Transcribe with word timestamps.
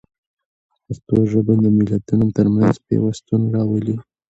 پښتو 0.85 1.15
ژبه 1.31 1.53
د 1.63 1.65
ملتونو 1.77 2.25
ترمنځ 2.37 2.75
پیوستون 2.87 3.41
راولي. 3.55 3.95